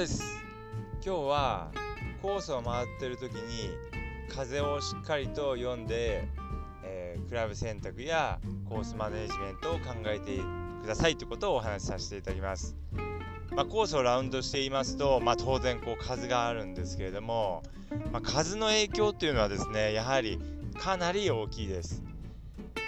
[0.00, 0.42] です。
[1.04, 1.70] 今日は
[2.22, 3.68] コースを回ってる時に
[4.34, 6.26] 風をしっかりと読んで、
[6.82, 10.38] えー、クラブ選択やコースマネジメントを考えて
[10.80, 12.74] くださいということをお話しさせていただきます、
[13.50, 17.62] まあ、コースをラウンドしていますと、まあ、当然こう風があるんですけれども、
[18.10, 20.38] まあ、風の影響というのはですねやはり
[20.78, 22.02] かなり大きいです。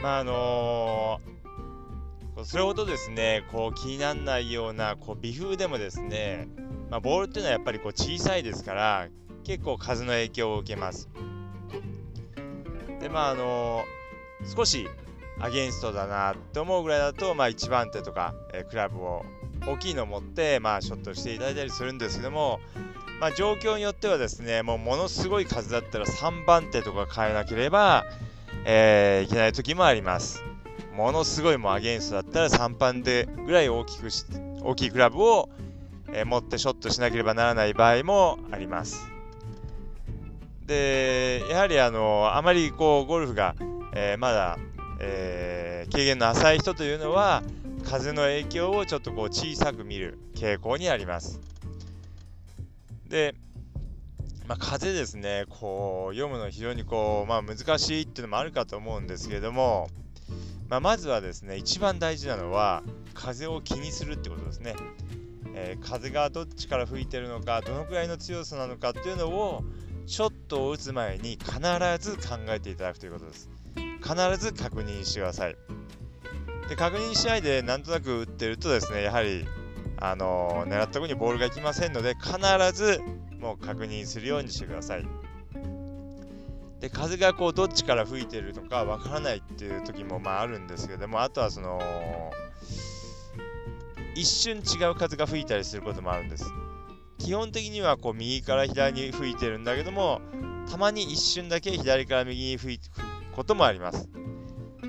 [0.00, 1.40] まああのー
[2.44, 6.48] それほどですねこう気にならないようなこう微風でもですね、
[6.90, 9.08] まあ、ボールっていうのはやっぱりこう小さいですから
[9.44, 11.08] 結構風の影響を受けます。
[13.00, 14.86] でまああのー、少し
[15.40, 19.24] アゲンストだなと思うぐらいだと、まあ、1番手とか、えー、クラブを
[19.66, 22.60] 大きいのを持って、まあ、ショットしていただいたりするんですけども、
[23.20, 28.04] まあ、状況によってはですねもうものすごい風だったら3番手とか変えなければ、
[28.66, 30.42] えー、いけない時もあります。
[30.94, 34.26] ものすごいもうアゲンストだったら3番でぐらい大きくし
[34.62, 35.48] 大きいクラブを、
[36.14, 39.10] え、持ってショットしなければならない場合もあります。
[40.66, 43.56] でやはりあのあまりこうゴルフが、
[43.92, 44.56] えー、まだ、
[45.00, 47.42] えー、経験の浅い人というのは
[47.84, 51.40] 風の影響をちょっとこう小さく見る傾向にあります。
[53.08, 53.34] で、
[54.46, 59.88] まあ、風ですねこう読むの非常にこう、まあ、難しいっていうのもあるかと思うんですけれども
[60.70, 64.76] まあ、まずはですね一番大事なのは風を気にするってことですね、
[65.62, 69.62] えー、風がどっちから吹いてるのかどのくらいの強さなのかっていうのを
[70.06, 71.58] ショットを打つ前に必
[72.00, 73.50] ず考えていただくということです。
[74.02, 75.56] 必ず確認してください。
[76.68, 79.44] で確認しないでなんとなく打ってるとですねやはり
[79.98, 82.38] あのー、狙ったところにボールがいきませんので必
[82.72, 83.02] ず
[83.38, 85.06] もう確認するようにしてください。
[86.80, 91.78] で風がこうどっちから吹いてるのかわからないっていう時もまああるんですけどもあとはその
[94.20, 96.52] 一瞬違う風が吹いたりすることもあるんです。
[97.18, 100.20] 基本的にはこう右から左に吹いてるんだけども
[100.70, 102.82] たまに一瞬だけ左から右に吹く
[103.32, 104.08] こともあります。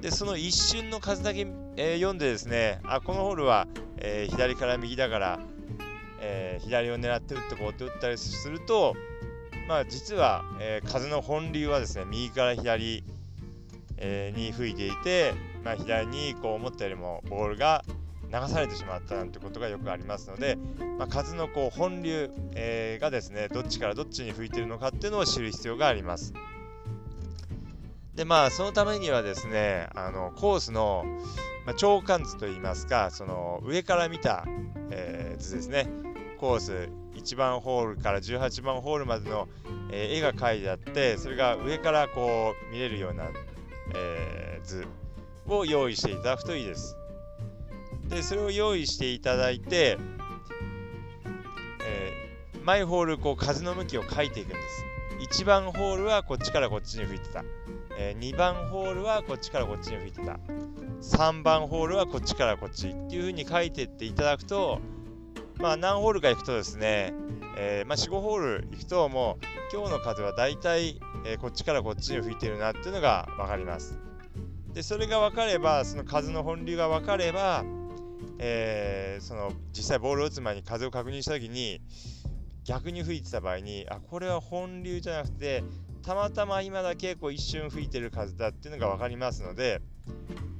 [0.00, 1.46] でその一瞬の風だけ、
[1.76, 5.40] えー、読んでですねあこのホールは、えー、左から右だから、
[6.20, 8.96] えー、左を狙って打ってこうって打ったりすると
[9.68, 13.04] まあ、実は、えー、風の本流はですね右から左、
[13.96, 17.84] えー、に吹いていて、まあ、左にこう思ったよりもボールが
[18.32, 20.56] 流されてしまったなんてことがよくありますので、
[20.98, 26.32] まあ、風のこう本流、えー、がですねどっちからどっちに吹いてるのかっていうのを知る必要があります。
[28.14, 31.04] でまあそのためにはですねあのコースの、
[31.66, 34.44] まあ、長官図といいますかその上から見た、
[34.90, 35.88] えー、図ですね
[36.38, 39.48] コース1番ホールから18番ホールまでの、
[39.90, 43.24] えー、絵が描いてあってそれが上からこう見れるような、
[43.94, 44.86] えー、図
[45.46, 46.96] を用意していただくといいです。
[48.14, 49.98] でそれを用意していただいて、
[51.84, 54.56] えー、毎ホールこう風の向きを書いていくんで
[55.28, 55.40] す。
[55.40, 57.44] 1番ホールはこっちからこっちに吹いてた。
[57.98, 60.38] えー、2番ホールはこっちからこっちに吹いてた。
[61.00, 64.80] 3番ホールはこっちからこっちっていう風に書いていっていただくと
[65.62, 67.14] まあ、何ホールか行くとですね、
[67.56, 73.96] えー、まあ、4、5ホール行くともう今日の風は大体、えー、こっちからこっちに吹いてるなっていうのが分かります。
[74.72, 77.64] で、それが分かれば、その風の本流が分かれば、
[78.44, 81.80] えー、その実際ボールを打つ前に風を確認した時に
[82.64, 85.62] 逆に吹いてた場合にあこれは本流じゃなくて
[86.02, 89.80] たまたま今だけこう一瞬吹いてる風だっていうのが分かりますので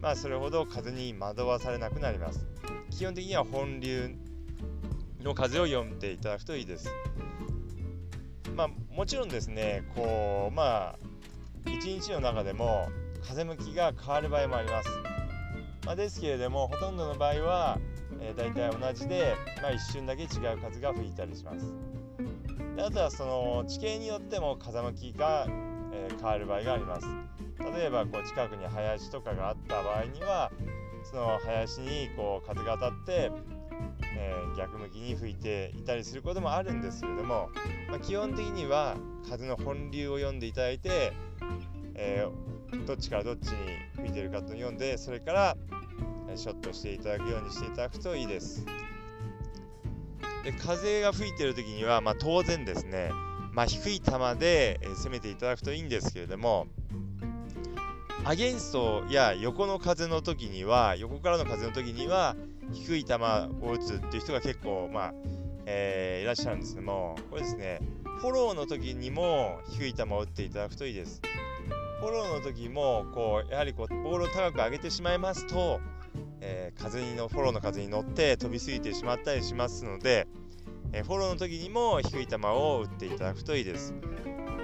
[0.00, 2.46] まあそれほど風に惑わされなくなります
[2.90, 4.14] 基本的には本流
[5.24, 6.88] の風を読んでいただくといいです。
[8.56, 12.88] まあ、もちろんですね、こう、まあ、一日の中でも
[13.26, 15.11] 風向きが変わる場合もあります。
[15.84, 17.78] まあ、ですけれども、ほとんどの場合は、
[18.20, 20.28] えー、大体同じで、まあ、一瞬だけ違う
[20.62, 21.74] 風が吹いたりします。
[22.76, 25.46] であとはその地形によっても風向きが、
[25.92, 27.06] えー、変わる場合があります。
[27.76, 30.50] 例えばこう近くに林とかがあった場合には
[31.04, 33.30] その林にこう風が当たって
[34.14, 37.50] えー、逆向きに吹いていたりすることもあるんですけれども、
[37.88, 38.96] まあ、基本的には
[39.28, 41.12] 風の本流を読んでいただいて、
[41.94, 43.56] えー、どっちからどっちに
[43.96, 45.56] 吹いてるかと読んでそれから
[46.36, 48.64] ショットしていただくようにしていただくといいです。
[50.44, 53.10] で風が吹いてる時には、まあ、当然ですね、
[53.52, 56.66] まあ、低い球で攻めていただくといいんですけれども
[58.24, 62.34] アゲンストや横の風の時には横からの風の時には
[62.72, 65.14] 低い球を打つっていう人が結構、まあ
[65.66, 67.80] えー、いらっしゃるんですけども、これですね、
[68.20, 71.20] フォローの時にも低い球を打っていただくといいです。
[72.00, 75.80] フォローの時も、こう、やはりこう、ボールを高く上げてしまいますと、
[76.44, 80.26] えー、風にの、フォローの風に乗って飛びすぎてしまったりしますので、
[80.92, 83.94] えフォローの時にも低い球を打っていただくといいです。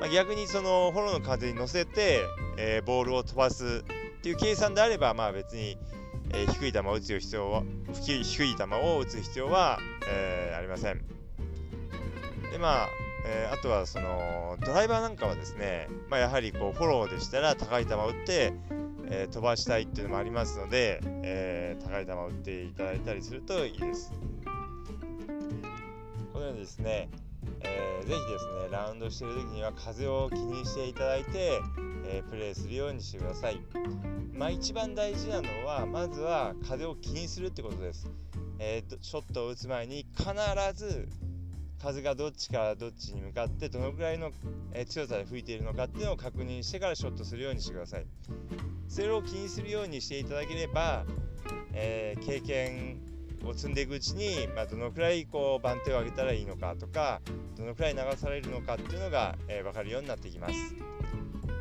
[0.00, 2.22] まあ、逆にそのフォローの風に乗せて、
[2.56, 3.84] えボールを飛ばす
[4.18, 5.78] っていう計算であれば、まあ別に、
[6.32, 7.62] え、低い球を打つ必要は
[7.92, 9.78] 低い低い球を打つ必要は、
[10.08, 11.04] えー、ありません。
[12.50, 12.88] でまあ、
[13.26, 18.52] えー、あとはそのドライバーなんかはですね、まあ、やはりこうフォローでしたら高い球を打って、
[19.08, 24.12] え飛ばしたいっていうのもありますので、え高い球を打っていただいたりするといいです。
[26.32, 27.08] このようにですね、
[27.60, 31.60] えー、ぜひですね、ラウンドしている時には風を気にしていただいて、
[32.06, 33.60] えー、プレーするようにしてください。
[34.32, 38.10] まあ一番大事なのは、まずは風を気にするってことです。
[38.58, 40.28] えー、ショットを打つ前に必
[40.74, 41.08] ず
[41.82, 44.30] 風がどっちからどっちに向かってどのくらいの、
[44.72, 48.06] え強さで吹いているのかっていうのを確認してからショットするようにしてください。
[48.88, 51.04] それを気にするようにしていただければ、
[51.72, 52.98] えー、経験
[53.44, 57.20] を積んでいくうちに、まあ、どのくらいこう番手を上げたらいいのかとか
[57.56, 60.54] どのくらい流されるのかっていうのが、えー、分かるようになってきます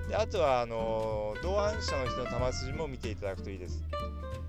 [0.07, 3.83] であとはあのー、同伴者の人の球筋も見ていただくといいです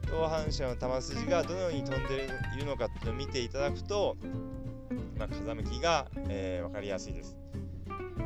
[0.08, 4.16] 同伴者の球筋がどのように飛んでいるのかっていうのを見ていただくと、
[5.18, 7.36] まあ、風向きが、えー、分かりやすいです。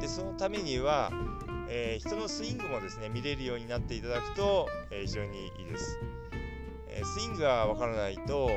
[0.01, 1.11] でそのためには、
[1.69, 5.99] えー、人のスイングもですね見れるようになっていただくと、えー、非常にいいです。
[6.89, 8.51] えスイングがわからないと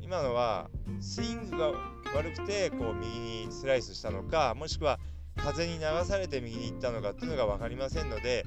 [0.00, 0.70] 今のは
[1.00, 1.72] スイングが
[2.14, 5.00] 悪くてこう右にスライスしたのかもしくは
[5.36, 8.44] 風に流されて右に行ったのかっていうのが分かりませんので、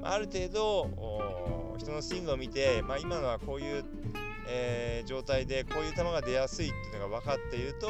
[0.00, 3.84] まあ、る程度人のスイングを見て、まあ、今のはこういう、
[4.48, 7.88] えー、状態でこういう球が出やすいっていうのが分かっていると、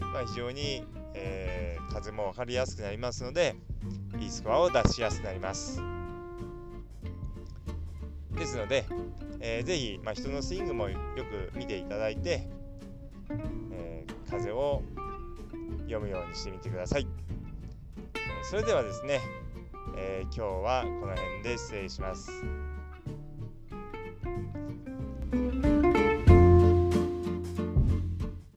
[0.00, 0.84] まあ、非常に、
[1.14, 3.54] えー、風も分かりやすくなりますので
[4.20, 5.80] いいスコアを出しやすくなります。
[8.32, 8.84] ですので、
[9.40, 10.98] えー、ぜひ、まあ、人のスイングもよ
[11.52, 12.46] く見ていただいて、
[13.72, 14.82] えー、風を
[15.84, 17.06] 読むようにしてみてください。
[18.50, 19.20] それではですね、
[19.96, 22.30] え今日はこの辺で失礼します。